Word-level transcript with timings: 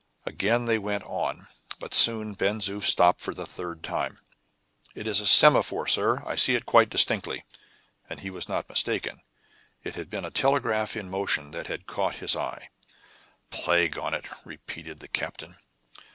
Again 0.25 0.65
they 0.65 0.79
went 0.79 1.03
on; 1.03 1.45
but 1.77 1.93
soon 1.93 2.33
Ben 2.33 2.59
Zoof 2.59 2.81
stopped 2.85 3.21
for 3.21 3.35
the 3.35 3.45
third 3.45 3.83
time. 3.83 4.17
"It 4.95 5.05
is 5.05 5.19
a 5.19 5.27
semaphore, 5.27 5.85
sir; 5.87 6.23
I 6.25 6.35
see 6.37 6.55
it 6.55 6.65
quite 6.65 6.89
distinctly." 6.89 7.45
And 8.09 8.21
he 8.21 8.31
was 8.31 8.49
not 8.49 8.67
mistaken; 8.67 9.21
it 9.83 9.93
had 9.93 10.09
been 10.09 10.25
a 10.25 10.31
telegraph 10.31 10.95
in 10.97 11.07
motion 11.07 11.51
that 11.51 11.67
had 11.67 11.85
caught 11.85 12.15
his 12.15 12.35
eye. 12.35 12.69
"Plague 13.51 13.99
on 13.99 14.15
it!" 14.15 14.25
repeated 14.43 15.01
the 15.01 15.07
captain. 15.07 15.57